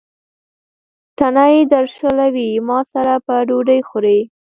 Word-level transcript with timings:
تڼۍ 1.17 1.55
درشلوي: 1.73 2.49
ما 2.67 2.79
سره 2.93 3.13
به 3.25 3.35
ډوډۍ 3.47 3.79
خورې. 3.89 4.19